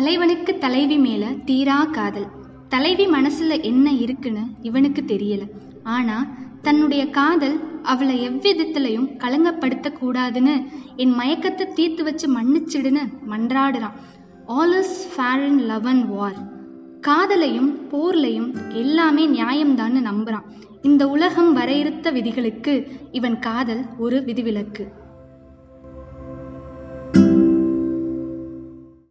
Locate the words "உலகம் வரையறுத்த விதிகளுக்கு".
21.08-22.90